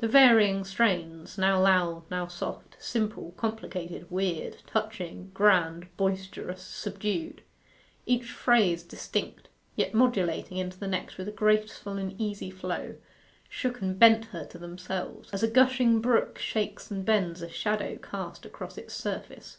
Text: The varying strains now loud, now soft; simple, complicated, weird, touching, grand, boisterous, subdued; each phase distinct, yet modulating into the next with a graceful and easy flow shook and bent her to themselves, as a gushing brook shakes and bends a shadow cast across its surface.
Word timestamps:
The 0.00 0.06
varying 0.06 0.64
strains 0.64 1.38
now 1.38 1.58
loud, 1.58 2.04
now 2.10 2.26
soft; 2.26 2.76
simple, 2.78 3.32
complicated, 3.38 4.10
weird, 4.10 4.58
touching, 4.66 5.30
grand, 5.32 5.88
boisterous, 5.96 6.60
subdued; 6.60 7.40
each 8.04 8.30
phase 8.32 8.82
distinct, 8.82 9.48
yet 9.74 9.94
modulating 9.94 10.58
into 10.58 10.78
the 10.78 10.86
next 10.88 11.16
with 11.16 11.26
a 11.28 11.32
graceful 11.32 11.96
and 11.96 12.14
easy 12.20 12.50
flow 12.50 12.96
shook 13.48 13.80
and 13.80 13.98
bent 13.98 14.26
her 14.26 14.44
to 14.44 14.58
themselves, 14.58 15.30
as 15.32 15.42
a 15.42 15.48
gushing 15.48 16.02
brook 16.02 16.36
shakes 16.36 16.90
and 16.90 17.06
bends 17.06 17.40
a 17.40 17.48
shadow 17.48 17.96
cast 17.96 18.44
across 18.44 18.76
its 18.76 18.92
surface. 18.92 19.56